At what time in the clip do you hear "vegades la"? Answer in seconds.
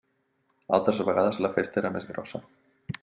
1.09-1.51